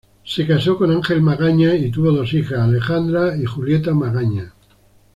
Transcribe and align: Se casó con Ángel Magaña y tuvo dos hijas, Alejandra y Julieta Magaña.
Se 0.23 0.47
casó 0.47 0.79
con 0.79 0.89
Ángel 0.89 1.21
Magaña 1.21 1.75
y 1.75 1.91
tuvo 1.91 2.11
dos 2.11 2.33
hijas, 2.33 2.57
Alejandra 2.57 3.37
y 3.37 3.45
Julieta 3.45 3.93
Magaña. 3.93 4.51